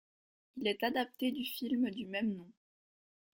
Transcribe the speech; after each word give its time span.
Il 0.57 0.65
est 0.67 0.81
adapté 0.81 1.31
du 1.31 1.45
film 1.45 1.91
du 1.91 2.07
même 2.07 2.33
nom. 2.33 2.51